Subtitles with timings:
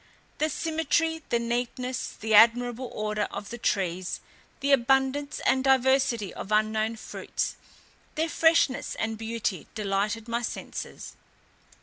[0.39, 4.19] The symmetry, the neatness, the admirable order of the trees,
[4.59, 7.55] the abundance and diversity of unknown fruits,
[8.15, 11.13] their freshness and beauty, delighted my senses.